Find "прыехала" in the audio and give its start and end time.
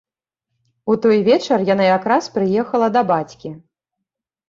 2.39-2.87